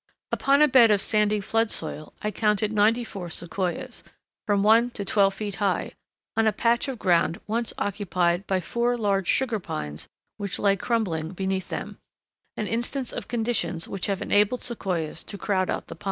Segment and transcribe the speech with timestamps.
[0.31, 4.03] Upon a bed of sandy flood soil I counted ninety four Sequoias,
[4.47, 5.91] from one to twelve feet high,
[6.35, 11.33] on a patch, of ground once occupied by four large Sugar Pines which lay crumbling
[11.33, 15.99] beneath them,—an instance of conditions which have enabled Sequoias to crowd out the pines.